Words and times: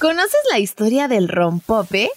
¿Conoces 0.00 0.40
la 0.50 0.58
historia 0.58 1.08
del 1.08 1.28
rompope? 1.28 2.08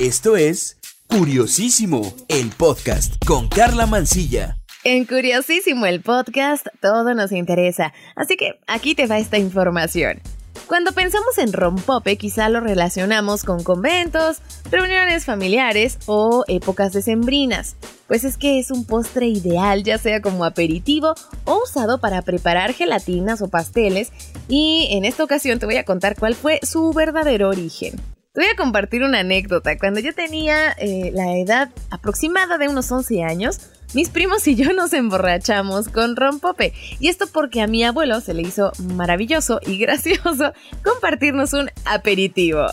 Esto 0.00 0.38
es 0.38 0.78
Curiosísimo, 1.08 2.14
el 2.28 2.48
podcast 2.48 3.22
con 3.26 3.48
Carla 3.48 3.84
Mancilla. 3.84 4.56
En 4.82 5.04
Curiosísimo, 5.04 5.84
el 5.84 6.00
podcast, 6.00 6.66
todo 6.80 7.12
nos 7.12 7.32
interesa, 7.32 7.92
así 8.16 8.38
que 8.38 8.58
aquí 8.66 8.94
te 8.94 9.06
va 9.06 9.18
esta 9.18 9.36
información. 9.36 10.22
Cuando 10.70 10.92
pensamos 10.92 11.36
en 11.38 11.52
rompope, 11.52 12.16
quizá 12.16 12.48
lo 12.48 12.60
relacionamos 12.60 13.42
con 13.42 13.64
conventos, 13.64 14.36
reuniones 14.70 15.24
familiares 15.24 15.98
o 16.06 16.44
épocas 16.46 16.92
decembrinas, 16.92 17.74
pues 18.06 18.22
es 18.22 18.36
que 18.36 18.60
es 18.60 18.70
un 18.70 18.84
postre 18.84 19.26
ideal, 19.26 19.82
ya 19.82 19.98
sea 19.98 20.22
como 20.22 20.44
aperitivo 20.44 21.14
o 21.44 21.60
usado 21.64 21.98
para 21.98 22.22
preparar 22.22 22.72
gelatinas 22.72 23.42
o 23.42 23.48
pasteles, 23.48 24.12
y 24.46 24.86
en 24.92 25.04
esta 25.04 25.24
ocasión 25.24 25.58
te 25.58 25.66
voy 25.66 25.76
a 25.76 25.84
contar 25.84 26.14
cuál 26.16 26.36
fue 26.36 26.60
su 26.62 26.92
verdadero 26.92 27.48
origen. 27.48 27.96
Te 28.32 28.42
voy 28.42 28.50
a 28.50 28.56
compartir 28.56 29.02
una 29.02 29.18
anécdota. 29.18 29.76
Cuando 29.76 29.98
yo 29.98 30.14
tenía 30.14 30.70
eh, 30.78 31.10
la 31.12 31.36
edad 31.36 31.70
aproximada 31.90 32.58
de 32.58 32.68
unos 32.68 32.92
11 32.92 33.24
años, 33.24 33.58
mis 33.94 34.08
primos 34.08 34.46
y 34.46 34.54
yo 34.54 34.72
nos 34.72 34.92
emborrachamos 34.92 35.88
con 35.88 36.16
rompope. 36.16 36.72
Y 36.98 37.08
esto 37.08 37.26
porque 37.32 37.60
a 37.60 37.66
mi 37.66 37.84
abuelo 37.84 38.20
se 38.20 38.34
le 38.34 38.42
hizo 38.42 38.72
maravilloso 38.94 39.60
y 39.66 39.78
gracioso 39.80 40.52
compartirnos 40.84 41.52
un 41.52 41.70
aperitivo. 41.84 42.66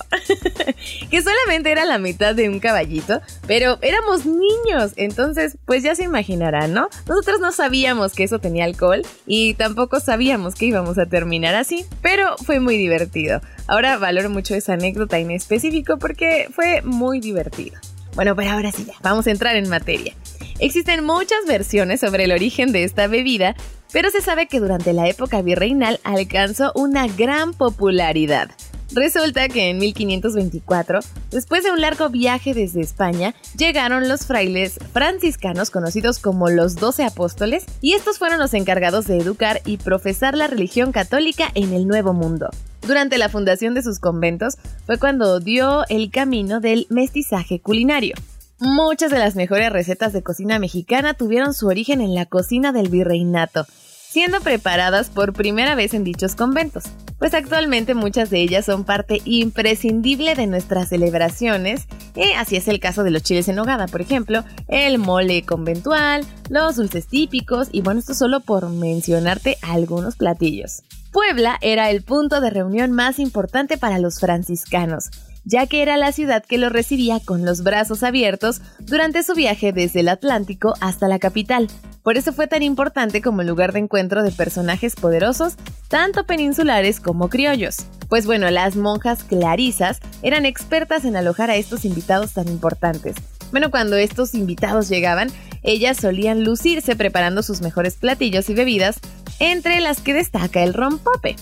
que 1.10 1.22
solamente 1.22 1.72
era 1.72 1.86
la 1.86 1.98
mitad 1.98 2.36
de 2.36 2.50
un 2.50 2.60
caballito, 2.60 3.22
pero 3.48 3.78
éramos 3.82 4.26
niños. 4.26 4.94
Entonces, 4.96 5.58
pues 5.66 5.84
ya 5.84 5.96
se 5.96 6.04
imaginarán, 6.04 6.74
¿no? 6.74 6.90
Nosotros 7.08 7.40
no 7.40 7.52
sabíamos 7.52 8.14
que 8.14 8.24
eso 8.24 8.40
tenía 8.40 8.66
alcohol 8.66 9.02
y 9.26 9.54
tampoco 9.56 10.00
sabíamos 10.00 10.56
que 10.56 10.66
íbamos 10.66 10.98
a 10.98 11.06
terminar 11.06 11.56
así, 11.56 11.86
pero 12.02 12.38
fue 12.38 12.60
muy 12.60 12.78
divertido. 12.78 13.42
Ahora 13.68 13.98
valoro 13.98 14.30
mucho 14.30 14.56
esa 14.56 14.74
anécdota 14.74 15.18
en 15.18 15.32
específico 15.32 15.98
porque 15.98 16.50
fue 16.54 16.82
muy 16.84 17.20
divertido. 17.20 17.80
Bueno, 18.16 18.36
pero 18.36 18.52
ahora 18.52 18.72
sí 18.72 18.86
ya, 18.86 18.96
vamos 19.02 19.28
a 19.28 19.32
entrar 19.32 19.56
en 19.56 19.70
materia. 19.70 20.14
Existen 20.60 21.04
muchas 21.04 21.46
versiones 21.48 22.00
sobre 22.00 22.26
el 22.26 22.32
origen 22.32 22.72
de 22.72 22.84
esta 22.84 23.08
bebida, 23.08 23.56
pero 23.92 24.10
se 24.10 24.22
sabe 24.22 24.48
que 24.48 24.60
durante 24.60 24.94
la 24.94 25.08
época 25.08 25.42
virreinal 25.42 26.00
alcanzó 26.04 26.72
una 26.76 27.08
gran 27.08 27.54
popularidad. 27.54 28.50
Resulta 28.94 29.50
que 29.50 29.70
en 29.70 29.80
1524, 29.80 31.00
después 31.30 31.64
de 31.64 31.72
un 31.72 31.82
largo 31.82 32.10
viaje 32.10 32.54
desde 32.54 32.82
España, 32.82 33.36
llegaron 33.58 34.08
los 34.08 34.26
frailes 34.26 34.80
franciscanos 34.94 35.72
conocidos 35.72 36.20
como 36.20 36.50
los 36.50 36.76
Doce 36.76 37.04
Apóstoles, 37.04 37.66
y 37.82 37.94
estos 37.94 38.18
fueron 38.18 38.40
los 38.40 38.54
encargados 38.54 39.06
de 39.06 39.18
educar 39.18 39.62
y 39.66 39.78
profesar 39.78 40.38
la 40.38 40.48
religión 40.48 40.92
católica 40.94 41.52
en 41.54 41.74
el 41.74 41.86
Nuevo 41.86 42.14
Mundo. 42.14 42.50
Durante 42.82 43.18
la 43.18 43.28
fundación 43.28 43.74
de 43.74 43.84
sus 43.84 44.00
conventos 44.00 44.56
fue 44.86 44.98
cuando 44.98 45.42
dio 45.42 45.84
el 45.90 46.10
camino 46.10 46.62
del 46.62 46.88
mestizaje 46.90 47.60
culinario. 47.60 48.16
Muchas 48.60 49.12
de 49.12 49.20
las 49.20 49.36
mejores 49.36 49.72
recetas 49.72 50.14
de 50.14 50.24
cocina 50.24 50.58
mexicana 50.58 51.14
tuvieron 51.14 51.54
su 51.54 51.68
origen 51.68 52.02
en 52.02 52.16
la 52.16 52.26
cocina 52.26 52.72
del 52.72 52.90
virreinato, 52.90 53.68
siendo 54.10 54.42
preparadas 54.42 55.12
por 55.12 55.34
primera 55.34 55.76
vez 55.76 55.94
en 55.94 56.04
dichos 56.04 56.34
conventos, 56.34 56.86
pues 57.20 57.36
actualmente 57.36 57.94
muchas 57.94 58.32
de 58.32 58.42
ellas 58.42 58.66
son 58.66 58.84
parte 58.84 59.22
imprescindible 59.26 60.34
de 60.34 60.48
nuestras 60.48 60.90
celebraciones, 60.90 61.86
y 62.16 62.32
así 62.32 62.56
es 62.56 62.68
el 62.68 62.80
caso 62.80 63.04
de 63.04 63.12
los 63.12 63.22
chiles 63.22 63.48
en 63.48 63.58
nogada, 63.58 63.86
por 63.86 64.02
ejemplo, 64.02 64.44
el 64.68 64.98
mole 64.98 65.44
conventual, 65.44 66.26
los 66.50 66.78
dulces 66.78 67.06
típicos, 67.06 67.68
y 67.72 67.82
bueno, 67.82 68.00
esto 68.00 68.16
solo 68.16 68.40
por 68.40 68.68
mencionarte 68.70 69.60
algunos 69.62 70.16
platillos. 70.16 70.82
Puebla 71.12 71.60
era 71.62 71.92
el 71.92 72.02
punto 72.02 72.42
de 72.42 72.50
reunión 72.50 72.92
más 72.92 73.20
importante 73.20 73.78
para 73.78 74.00
los 74.00 74.20
franciscanos, 74.20 75.12
ya 75.48 75.66
que 75.66 75.82
era 75.82 75.96
la 75.96 76.12
ciudad 76.12 76.44
que 76.44 76.58
los 76.58 76.74
recibía 76.74 77.22
con 77.22 77.46
los 77.46 77.64
brazos 77.64 78.04
abiertos 78.04 78.62
durante 78.80 79.24
su 79.24 79.34
viaje 79.34 79.72
desde 79.72 80.02
el 80.02 80.10
Atlántico 80.10 80.74
hasta 80.82 81.08
la 81.08 81.20
capital. 81.20 81.70
Por 82.04 82.18
eso 82.18 82.34
fue 82.34 82.48
tan 82.48 82.64
importante 82.64 83.22
como 83.22 83.44
lugar 83.44 83.72
de 83.72 83.80
encuentro 83.80 84.24
de 84.24 84.32
personajes 84.32 84.96
poderosos, 84.96 85.56
tanto 85.88 86.26
peninsulares 86.26 87.00
como 87.00 87.30
criollos. 87.30 87.78
Pues 88.10 88.26
bueno, 88.26 88.50
las 88.50 88.76
monjas 88.76 89.24
clarisas 89.24 90.00
eran 90.22 90.46
expertas 90.46 91.06
en 91.06 91.16
alojar 91.16 91.50
a 91.50 91.56
estos 91.56 91.86
invitados 91.86 92.34
tan 92.34 92.50
importantes. 92.50 93.16
Bueno, 93.52 93.72
cuando 93.72 93.96
estos 93.96 94.36
invitados 94.36 94.90
llegaban, 94.90 95.30
ellas 95.64 95.96
solían 95.96 96.44
lucirse 96.44 96.98
preparando 96.98 97.42
sus 97.42 97.62
mejores 97.62 97.96
platillos 97.96 98.50
y 98.50 98.54
bebidas, 98.54 99.00
entre 99.40 99.80
las 99.80 100.02
que 100.02 100.14
destaca 100.14 100.64
el 100.64 100.74
rompope 100.74 101.38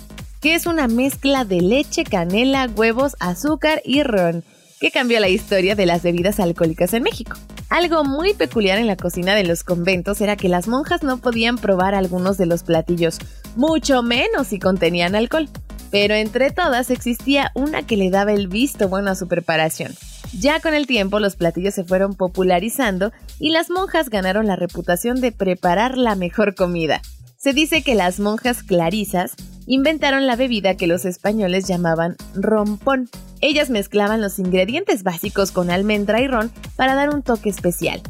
que 0.45 0.53
es 0.53 0.67
una 0.67 0.87
mezcla 0.87 1.43
de 1.43 1.59
leche, 1.59 2.03
canela, 2.03 2.69
huevos, 2.75 3.15
azúcar 3.19 3.81
y 3.83 4.03
ron, 4.03 4.43
que 4.79 4.91
cambió 4.91 5.19
la 5.19 5.27
historia 5.27 5.73
de 5.73 5.87
las 5.87 6.03
bebidas 6.03 6.39
alcohólicas 6.39 6.93
en 6.93 7.01
México. 7.01 7.35
Algo 7.67 8.03
muy 8.03 8.35
peculiar 8.35 8.77
en 8.77 8.85
la 8.85 8.95
cocina 8.95 9.33
de 9.33 9.43
los 9.43 9.63
conventos 9.63 10.21
era 10.21 10.35
que 10.35 10.47
las 10.47 10.67
monjas 10.67 11.01
no 11.01 11.17
podían 11.17 11.57
probar 11.57 11.95
algunos 11.95 12.37
de 12.37 12.45
los 12.45 12.61
platillos, 12.61 13.17
mucho 13.55 14.03
menos 14.03 14.45
si 14.45 14.59
contenían 14.59 15.15
alcohol. 15.15 15.49
Pero 15.89 16.13
entre 16.13 16.51
todas 16.51 16.91
existía 16.91 17.51
una 17.55 17.81
que 17.81 17.97
le 17.97 18.11
daba 18.11 18.31
el 18.31 18.47
visto 18.47 18.87
bueno 18.87 19.09
a 19.09 19.15
su 19.15 19.27
preparación. 19.27 19.95
Ya 20.39 20.59
con 20.59 20.75
el 20.75 20.85
tiempo 20.85 21.19
los 21.19 21.35
platillos 21.37 21.73
se 21.73 21.85
fueron 21.85 22.13
popularizando 22.13 23.11
y 23.39 23.49
las 23.49 23.71
monjas 23.71 24.11
ganaron 24.11 24.45
la 24.45 24.55
reputación 24.55 25.21
de 25.21 25.31
preparar 25.31 25.97
la 25.97 26.13
mejor 26.13 26.53
comida. 26.53 27.01
Se 27.35 27.51
dice 27.53 27.81
que 27.81 27.95
las 27.95 28.19
monjas 28.19 28.61
clarisas 28.61 29.35
inventaron 29.65 30.27
la 30.27 30.35
bebida 30.35 30.75
que 30.75 30.87
los 30.87 31.05
españoles 31.05 31.67
llamaban 31.67 32.15
rompón. 32.33 33.09
Ellas 33.41 33.69
mezclaban 33.69 34.21
los 34.21 34.39
ingredientes 34.39 35.03
básicos 35.03 35.51
con 35.51 35.69
almendra 35.69 36.21
y 36.21 36.27
ron 36.27 36.51
para 36.75 36.95
dar 36.95 37.09
un 37.09 37.23
toque 37.23 37.49
especial. 37.49 38.01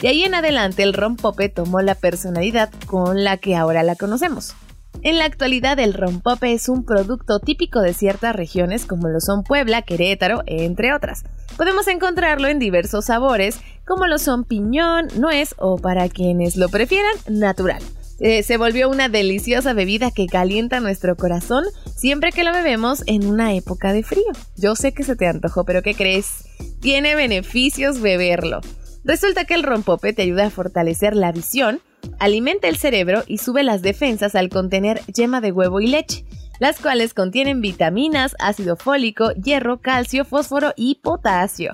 De 0.00 0.08
ahí 0.08 0.24
en 0.24 0.34
adelante 0.34 0.82
el 0.82 0.92
rompope 0.92 1.48
tomó 1.48 1.80
la 1.80 1.94
personalidad 1.94 2.70
con 2.86 3.24
la 3.24 3.36
que 3.36 3.56
ahora 3.56 3.82
la 3.82 3.96
conocemos. 3.96 4.54
En 5.02 5.18
la 5.18 5.24
actualidad 5.24 5.78
el 5.80 5.94
rompope 5.94 6.52
es 6.52 6.68
un 6.68 6.84
producto 6.84 7.38
típico 7.38 7.80
de 7.80 7.94
ciertas 7.94 8.34
regiones 8.34 8.86
como 8.86 9.08
lo 9.08 9.20
son 9.20 9.42
Puebla, 9.42 9.82
Querétaro, 9.82 10.42
entre 10.46 10.94
otras. 10.94 11.24
Podemos 11.56 11.88
encontrarlo 11.88 12.48
en 12.48 12.58
diversos 12.58 13.06
sabores 13.06 13.60
como 13.86 14.06
lo 14.06 14.18
son 14.18 14.44
piñón, 14.44 15.08
nuez 15.16 15.54
o 15.58 15.76
para 15.76 16.08
quienes 16.08 16.56
lo 16.56 16.68
prefieran, 16.68 17.14
natural. 17.28 17.82
Eh, 18.20 18.42
se 18.42 18.56
volvió 18.56 18.88
una 18.88 19.08
deliciosa 19.08 19.72
bebida 19.72 20.10
que 20.10 20.26
calienta 20.26 20.80
nuestro 20.80 21.16
corazón 21.16 21.64
siempre 21.96 22.30
que 22.30 22.44
lo 22.44 22.52
bebemos 22.52 23.02
en 23.06 23.26
una 23.26 23.54
época 23.54 23.92
de 23.92 24.02
frío. 24.02 24.24
Yo 24.56 24.76
sé 24.76 24.92
que 24.92 25.02
se 25.02 25.16
te 25.16 25.26
antojó, 25.26 25.64
pero 25.64 25.82
¿qué 25.82 25.94
crees? 25.94 26.44
Tiene 26.80 27.16
beneficios 27.16 28.00
beberlo. 28.00 28.60
Resulta 29.04 29.44
que 29.44 29.54
el 29.54 29.62
rompope 29.62 30.12
te 30.12 30.22
ayuda 30.22 30.46
a 30.46 30.50
fortalecer 30.50 31.14
la 31.14 31.32
visión, 31.32 31.80
alimenta 32.18 32.68
el 32.68 32.76
cerebro 32.76 33.22
y 33.26 33.38
sube 33.38 33.62
las 33.62 33.82
defensas 33.82 34.34
al 34.34 34.48
contener 34.48 35.00
yema 35.06 35.40
de 35.40 35.52
huevo 35.52 35.80
y 35.80 35.88
leche, 35.88 36.24
las 36.58 36.80
cuales 36.80 37.12
contienen 37.12 37.60
vitaminas, 37.60 38.34
ácido 38.38 38.76
fólico, 38.76 39.32
hierro, 39.32 39.80
calcio, 39.80 40.24
fósforo 40.24 40.72
y 40.76 41.00
potasio. 41.02 41.70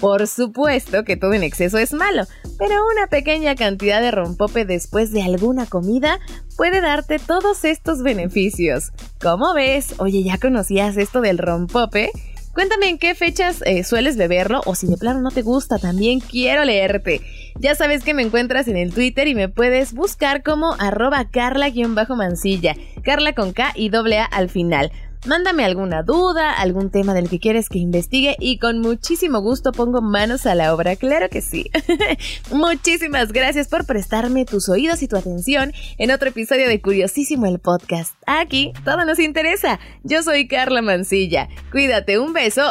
Por 0.00 0.26
supuesto 0.26 1.04
que 1.04 1.16
todo 1.16 1.34
en 1.34 1.42
exceso 1.42 1.78
es 1.78 1.92
malo, 1.92 2.24
pero 2.58 2.74
una 2.92 3.06
pequeña 3.06 3.54
cantidad 3.54 4.00
de 4.00 4.10
rompope 4.10 4.64
después 4.64 5.12
de 5.12 5.22
alguna 5.22 5.66
comida 5.66 6.18
puede 6.56 6.80
darte 6.80 7.18
todos 7.18 7.64
estos 7.64 8.02
beneficios. 8.02 8.92
¿Cómo 9.20 9.54
ves? 9.54 9.94
Oye, 9.98 10.22
¿ya 10.22 10.38
conocías 10.38 10.96
esto 10.96 11.20
del 11.20 11.38
rompope? 11.38 12.10
Cuéntame 12.52 12.88
en 12.90 12.98
qué 12.98 13.14
fechas 13.14 13.62
eh, 13.64 13.82
sueles 13.82 14.18
beberlo 14.18 14.60
o 14.66 14.74
si 14.74 14.86
de 14.86 14.98
plano 14.98 15.22
no 15.22 15.30
te 15.30 15.40
gusta, 15.40 15.78
también 15.78 16.20
quiero 16.20 16.64
leerte. 16.64 17.22
Ya 17.58 17.74
sabes 17.74 18.04
que 18.04 18.12
me 18.12 18.22
encuentras 18.22 18.68
en 18.68 18.76
el 18.76 18.92
Twitter 18.92 19.26
y 19.26 19.34
me 19.34 19.48
puedes 19.48 19.94
buscar 19.94 20.42
como 20.42 20.74
arroba 20.78 21.30
carla-mancilla, 21.30 22.74
carla 23.02 23.34
con 23.34 23.52
K 23.52 23.72
y 23.74 23.88
doble 23.88 24.18
A 24.18 24.24
al 24.24 24.50
final. 24.50 24.92
Mándame 25.26 25.64
alguna 25.64 26.02
duda, 26.02 26.52
algún 26.52 26.90
tema 26.90 27.14
del 27.14 27.28
que 27.28 27.38
quieres 27.38 27.68
que 27.68 27.78
investigue 27.78 28.36
y 28.40 28.58
con 28.58 28.80
muchísimo 28.80 29.40
gusto 29.40 29.70
pongo 29.72 30.00
manos 30.00 30.46
a 30.46 30.54
la 30.54 30.74
obra, 30.74 30.96
claro 30.96 31.28
que 31.28 31.40
sí. 31.40 31.70
Muchísimas 32.50 33.32
gracias 33.32 33.68
por 33.68 33.86
prestarme 33.86 34.44
tus 34.44 34.68
oídos 34.68 35.02
y 35.02 35.08
tu 35.08 35.16
atención 35.16 35.72
en 35.98 36.10
otro 36.10 36.30
episodio 36.30 36.68
de 36.68 36.80
Curiosísimo 36.80 37.46
el 37.46 37.60
podcast. 37.60 38.14
Aquí 38.26 38.72
todo 38.84 39.04
nos 39.04 39.18
interesa. 39.18 39.78
Yo 40.02 40.22
soy 40.22 40.48
Carla 40.48 40.82
Mancilla. 40.82 41.48
Cuídate, 41.70 42.18
un 42.18 42.32
beso. 42.32 42.62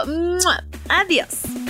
Adiós. 0.90 1.61